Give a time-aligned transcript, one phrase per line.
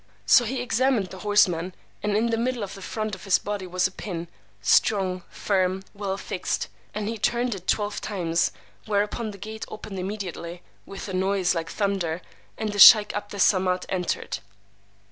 [0.25, 3.67] So he examined the horseman, and in the middle of the front of his body
[3.67, 8.51] was a pin, strong, firm, well fixed; and he turned it twelve times;
[8.87, 12.23] whereupon the gate opened immediately, with a noise like thunder;
[12.57, 14.39] and the sheykh 'Abd Es Samad entered.